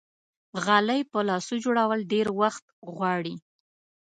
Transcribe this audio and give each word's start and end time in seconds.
غلۍ 0.63 1.01
په 1.11 1.19
لاسو 1.29 1.55
جوړول 1.63 1.99
ډېر 2.13 2.27
وخت 2.41 2.65
غواړي. 2.93 3.35